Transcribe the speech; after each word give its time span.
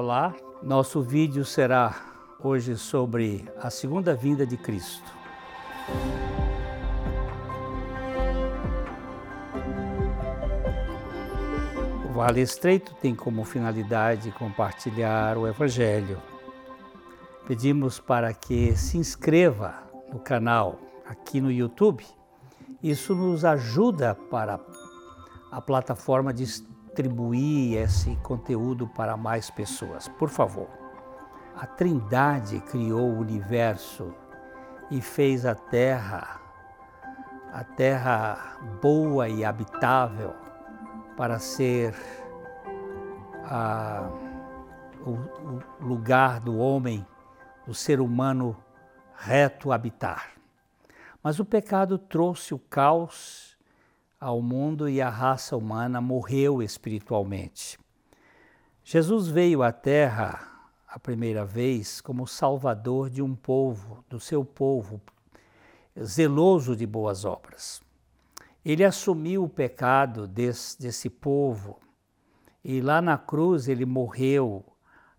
Olá, 0.00 0.32
nosso 0.62 1.02
vídeo 1.02 1.44
será 1.44 1.92
hoje 2.40 2.76
sobre 2.76 3.44
a 3.60 3.68
segunda 3.68 4.14
vinda 4.14 4.46
de 4.46 4.56
Cristo. 4.56 5.12
O 12.08 12.12
Vale 12.12 12.40
Estreito 12.40 12.94
tem 13.00 13.12
como 13.12 13.42
finalidade 13.42 14.30
compartilhar 14.30 15.36
o 15.36 15.48
Evangelho. 15.48 16.22
Pedimos 17.48 17.98
para 17.98 18.32
que 18.32 18.76
se 18.76 18.98
inscreva 18.98 19.82
no 20.12 20.20
canal 20.20 20.78
aqui 21.08 21.40
no 21.40 21.50
YouTube. 21.50 22.06
Isso 22.80 23.16
nos 23.16 23.44
ajuda 23.44 24.14
para 24.14 24.60
a 25.50 25.60
plataforma 25.60 26.32
distribuir 26.98 27.78
esse 27.78 28.16
conteúdo 28.16 28.88
para 28.88 29.16
mais 29.16 29.50
pessoas. 29.50 30.08
Por 30.08 30.28
favor. 30.28 30.68
A 31.56 31.64
Trindade 31.64 32.60
criou 32.60 33.08
o 33.08 33.18
universo 33.18 34.12
e 34.90 35.00
fez 35.00 35.46
a 35.46 35.54
terra, 35.54 36.40
a 37.52 37.62
terra 37.62 38.58
boa 38.80 39.28
e 39.28 39.44
habitável 39.44 40.34
para 41.16 41.38
ser 41.38 41.94
a, 43.44 44.08
o, 45.04 45.10
o 45.10 45.86
lugar 45.86 46.40
do 46.40 46.58
homem, 46.58 47.06
do 47.66 47.74
ser 47.74 48.00
humano 48.00 48.56
reto 49.16 49.72
habitar. 49.72 50.32
Mas 51.22 51.38
o 51.38 51.44
pecado 51.44 51.98
trouxe 51.98 52.54
o 52.54 52.58
caos 52.58 53.47
ao 54.20 54.42
mundo 54.42 54.88
e 54.88 55.00
a 55.00 55.08
raça 55.08 55.56
humana 55.56 56.00
morreu 56.00 56.62
espiritualmente. 56.62 57.78
Jesus 58.82 59.28
veio 59.28 59.62
à 59.62 59.70
Terra 59.70 60.48
a 60.88 60.98
primeira 60.98 61.44
vez 61.44 62.00
como 62.00 62.26
salvador 62.26 63.10
de 63.10 63.22
um 63.22 63.34
povo, 63.36 64.04
do 64.08 64.18
seu 64.18 64.44
povo, 64.44 65.00
zeloso 66.02 66.74
de 66.74 66.86
boas 66.86 67.24
obras. 67.24 67.80
Ele 68.64 68.84
assumiu 68.84 69.44
o 69.44 69.48
pecado 69.48 70.26
desse, 70.26 70.80
desse 70.80 71.08
povo 71.08 71.78
e 72.64 72.80
lá 72.80 73.00
na 73.00 73.16
cruz 73.16 73.68
ele 73.68 73.84
morreu 73.84 74.64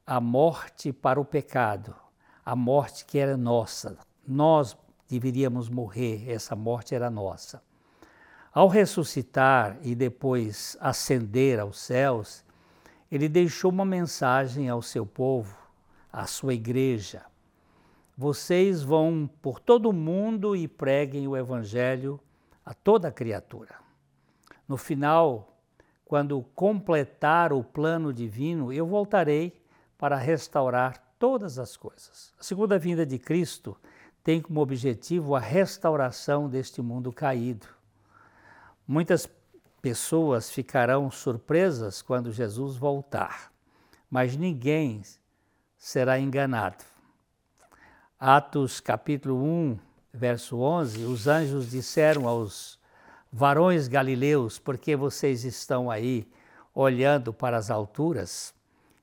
a 0.06 0.20
morte 0.20 0.92
para 0.92 1.22
o 1.22 1.26
pecado, 1.26 1.96
a 2.44 2.56
morte 2.56 3.06
que 3.06 3.18
era 3.18 3.38
nossa. 3.38 3.98
Nós 4.28 4.76
deveríamos 5.08 5.70
morrer, 5.70 6.30
essa 6.30 6.56
morte 6.56 6.94
era 6.94 7.10
nossa. 7.10 7.62
Ao 8.52 8.68
ressuscitar 8.68 9.78
e 9.84 9.94
depois 9.94 10.76
ascender 10.80 11.60
aos 11.60 11.80
céus, 11.80 12.44
ele 13.12 13.30
deixou 13.30 13.72
uma 13.72 13.86
mensagem 13.86 14.68
ao 14.70 14.82
seu 14.82 15.06
povo, 15.06 15.56
à 16.12 16.26
sua 16.26 16.54
igreja. 16.54 17.24
Vocês 18.18 18.82
vão 18.82 19.30
por 19.42 19.60
todo 19.60 19.90
o 19.90 19.94
mundo 19.94 20.56
e 20.56 20.68
preguem 20.68 21.28
o 21.28 21.38
evangelho 21.38 22.20
a 22.66 22.74
toda 22.74 23.12
criatura. 23.12 23.76
No 24.68 24.78
final, 24.78 25.58
quando 26.04 26.44
completar 26.56 27.54
o 27.54 27.64
plano 27.64 28.12
divino, 28.12 28.74
eu 28.74 28.86
voltarei 28.86 29.62
para 29.98 30.18
restaurar 30.18 30.98
todas 31.20 31.60
as 31.60 31.78
coisas. 31.78 32.34
A 32.40 32.44
segunda 32.44 32.80
vinda 32.80 33.06
de 33.06 33.20
Cristo 33.20 33.78
tem 34.24 34.42
como 34.42 34.60
objetivo 34.60 35.36
a 35.36 35.40
restauração 35.40 36.50
deste 36.50 36.82
mundo 36.82 37.14
caído. 37.14 37.79
Muitas 38.92 39.30
pessoas 39.84 40.50
ficarão 40.50 41.12
surpresas 41.12 42.02
quando 42.02 42.32
Jesus 42.32 42.76
voltar, 42.76 43.52
mas 44.10 44.36
ninguém 44.36 45.04
será 45.78 46.20
enganado. 46.20 46.84
Atos 48.20 48.80
capítulo 48.80 49.44
1, 49.44 49.78
verso 50.12 50.58
11, 50.58 51.04
os 51.04 51.28
anjos 51.28 51.70
disseram 51.70 52.28
aos 52.28 52.80
varões 53.32 53.88
galileus, 53.88 54.58
porque 54.58 54.96
vocês 54.96 55.44
estão 55.44 55.92
aí 55.92 56.28
olhando 56.74 57.32
para 57.32 57.58
as 57.58 57.70
alturas? 57.70 58.56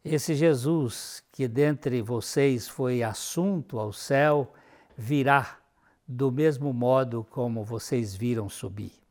Esse 0.05 0.35
Jesus 0.35 1.23
que 1.31 1.47
dentre 1.47 2.03
vocês 2.03 2.67
foi 2.67 3.05
assunto 3.05 3.79
ao 3.79 3.93
céu, 3.93 4.53
virá 4.99 5.61
do 6.09 6.33
mesmo 6.33 6.73
modo 6.73 7.25
como 7.31 7.63
vocês 7.63 8.17
viram 8.17 8.49
subir. 8.49 9.06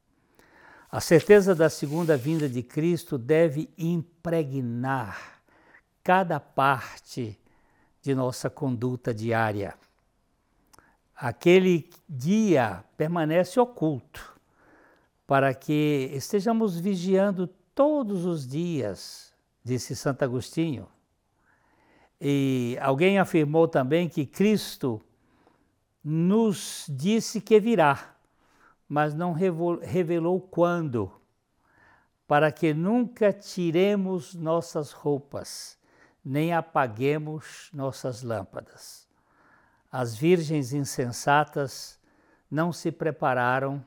A 0.91 1.01
certeza 1.01 1.53
da 1.55 1.69
segunda 1.69 2.15
vinda 2.15 2.47
de 2.47 2.61
Cristo 2.61 3.17
deve 3.17 3.69
impregnar 3.77 5.41
cada 6.03 6.39
parte 6.39 7.39
de 8.01 8.13
nossa 8.13 8.49
conduta 8.49 9.13
diária. 9.13 9.75
Aquele 11.15 11.89
dia 12.07 12.83
permanece 12.95 13.59
oculto, 13.59 14.39
para 15.25 15.53
que 15.53 16.11
estejamos 16.13 16.79
vigiando 16.79 17.47
todos 17.73 18.25
os 18.25 18.47
dias, 18.47 19.33
disse 19.63 19.95
Santo 19.95 20.23
Agostinho. 20.23 20.87
E 22.21 22.77
alguém 22.79 23.17
afirmou 23.17 23.67
também 23.67 24.07
que 24.07 24.25
Cristo 24.25 25.01
nos 26.03 26.85
disse 26.87 27.41
que 27.41 27.59
virá 27.59 28.14
mas 28.87 29.13
não 29.13 29.33
revelou 29.33 30.39
quando, 30.39 31.11
para 32.27 32.51
que 32.51 32.73
nunca 32.73 33.33
tiremos 33.33 34.33
nossas 34.33 34.91
roupas, 34.91 35.77
nem 36.23 36.53
apaguemos 36.53 37.69
nossas 37.73 38.21
lâmpadas. 38.21 39.07
As 39.91 40.15
virgens 40.15 40.73
insensatas 40.73 41.99
não 42.49 42.71
se 42.73 42.91
prepararam 42.91 43.83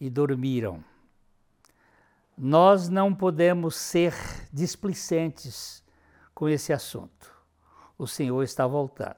e 0.00 0.08
dormiram. 0.10 0.84
Nós 2.36 2.88
não 2.88 3.14
podemos 3.14 3.76
ser 3.76 4.14
displicentes 4.52 5.82
com 6.34 6.48
esse 6.48 6.72
assunto. 6.72 7.34
O 7.96 8.06
Senhor 8.06 8.42
está 8.42 8.66
voltando. 8.66 9.16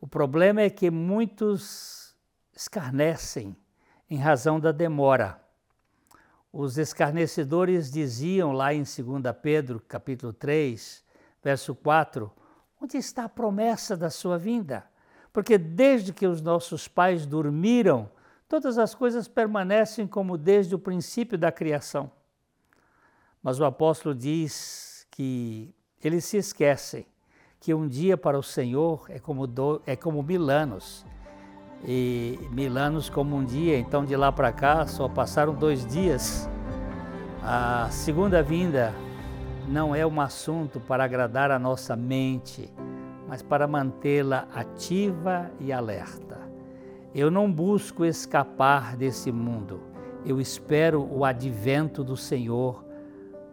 O 0.00 0.06
problema 0.06 0.62
é 0.62 0.70
que 0.70 0.90
muitos 0.90 2.16
escarnecem 2.54 3.54
em 4.10 4.16
razão 4.16 4.60
da 4.60 4.72
demora. 4.72 5.40
Os 6.52 6.78
escarnecedores 6.78 7.90
diziam 7.90 8.52
lá 8.52 8.72
em 8.72 8.82
2 8.82 8.94
Pedro, 9.42 9.80
capítulo 9.80 10.32
3, 10.32 11.04
verso 11.42 11.74
4, 11.74 12.30
onde 12.80 12.96
está 12.96 13.24
a 13.24 13.28
promessa 13.28 13.96
da 13.96 14.10
sua 14.10 14.38
vinda? 14.38 14.84
Porque 15.32 15.58
desde 15.58 16.12
que 16.12 16.26
os 16.26 16.40
nossos 16.40 16.86
pais 16.86 17.26
dormiram, 17.26 18.08
todas 18.48 18.78
as 18.78 18.94
coisas 18.94 19.26
permanecem 19.26 20.06
como 20.06 20.38
desde 20.38 20.74
o 20.74 20.78
princípio 20.78 21.36
da 21.36 21.50
criação. 21.50 22.10
Mas 23.42 23.58
o 23.58 23.64
apóstolo 23.64 24.14
diz 24.14 25.06
que 25.10 25.74
eles 26.02 26.24
se 26.24 26.36
esquecem 26.36 27.06
que 27.58 27.74
um 27.74 27.88
dia 27.88 28.16
para 28.16 28.38
o 28.38 28.42
Senhor 28.42 29.06
é 29.08 29.18
como, 29.18 29.46
do, 29.46 29.82
é 29.86 29.96
como 29.96 30.22
mil 30.22 30.50
anos 30.50 31.04
e 31.86 32.38
mil 32.50 32.76
anos 32.78 33.10
como 33.10 33.36
um 33.36 33.44
dia, 33.44 33.78
então 33.78 34.04
de 34.04 34.16
lá 34.16 34.32
para 34.32 34.52
cá 34.52 34.86
só 34.86 35.08
passaram 35.08 35.54
dois 35.54 35.86
dias. 35.86 36.48
A 37.42 37.88
segunda 37.90 38.42
vinda 38.42 38.94
não 39.68 39.94
é 39.94 40.06
um 40.06 40.20
assunto 40.20 40.80
para 40.80 41.04
agradar 41.04 41.50
a 41.50 41.58
nossa 41.58 41.94
mente, 41.94 42.72
mas 43.28 43.42
para 43.42 43.66
mantê-la 43.66 44.46
ativa 44.54 45.50
e 45.60 45.72
alerta. 45.72 46.38
Eu 47.14 47.30
não 47.30 47.50
busco 47.50 48.04
escapar 48.04 48.96
desse 48.96 49.30
mundo, 49.30 49.80
eu 50.24 50.40
espero 50.40 51.06
o 51.10 51.24
advento 51.24 52.02
do 52.02 52.16
Senhor 52.16 52.84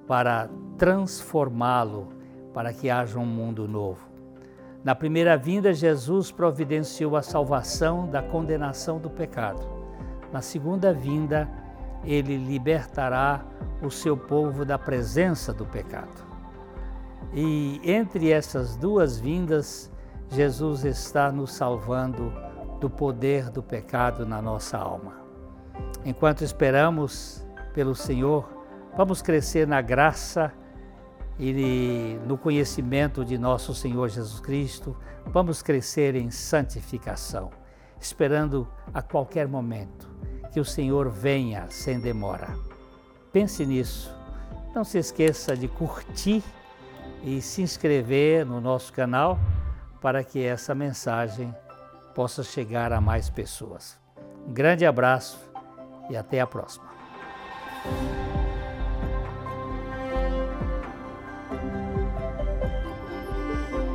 para 0.08 0.50
transformá-lo, 0.78 2.10
para 2.54 2.74
que 2.74 2.90
haja 2.90 3.20
um 3.20 3.26
mundo 3.26 3.68
novo. 3.68 4.11
Na 4.84 4.96
primeira 4.96 5.38
vinda, 5.38 5.74
Jesus 5.74 6.32
providenciou 6.32 7.16
a 7.16 7.22
salvação 7.22 8.08
da 8.08 8.24
condenação 8.24 8.98
do 8.98 9.10
pecado. 9.10 9.62
Na 10.34 10.42
segunda 10.42 10.92
vinda, 10.92 11.48
ele 12.04 12.36
libertará 12.36 13.46
o 13.82 13.92
seu 13.92 14.18
povo 14.18 14.66
da 14.66 14.80
presença 14.80 15.54
do 15.54 15.66
pecado. 15.66 16.26
E 17.32 17.80
entre 17.84 18.32
essas 18.32 18.76
duas 18.76 19.20
vindas, 19.20 19.92
Jesus 20.30 20.84
está 20.84 21.32
nos 21.32 21.54
salvando 21.54 22.34
do 22.80 22.90
poder 22.90 23.52
do 23.52 23.62
pecado 23.62 24.26
na 24.26 24.42
nossa 24.42 24.78
alma. 24.78 25.22
Enquanto 26.04 26.44
esperamos 26.44 27.46
pelo 27.74 27.94
Senhor, 27.94 28.50
vamos 28.98 29.22
crescer 29.22 29.68
na 29.68 29.82
graça 29.82 30.52
e 31.44 32.20
no 32.28 32.38
conhecimento 32.38 33.26
de 33.26 33.36
nosso 33.36 33.74
Senhor 33.74 34.08
Jesus 34.10 34.40
Cristo, 34.40 34.96
vamos 35.26 35.64
crescer 35.64 36.16
em 36.16 36.30
santificação, 36.30 37.50
esperando 38.00 38.68
a 38.94 39.02
qualquer 39.02 39.48
momento 39.48 40.08
que 40.54 40.60
o 40.60 40.66
Senhor 40.66 41.10
venha 41.10 41.66
sem 41.70 42.00
demora. 42.00 42.54
Pense 43.34 43.66
nisso. 43.66 44.16
Não 44.76 44.84
se 44.84 45.00
esqueça 45.00 45.58
de 45.58 45.68
curtir 45.68 46.44
e 47.24 47.42
se 47.42 47.64
inscrever 47.64 48.46
no 48.46 48.62
nosso 48.62 48.94
canal 48.94 49.40
para 50.00 50.24
que 50.24 50.44
essa 50.44 50.76
mensagem 50.76 51.56
possa 52.14 52.44
chegar 52.44 52.94
a 52.94 53.02
mais 53.02 53.32
pessoas. 53.32 54.00
Um 54.48 54.54
grande 54.54 54.86
abraço 54.86 55.40
e 56.08 56.16
até 56.16 56.40
a 56.40 56.46
próxima. 56.46 56.92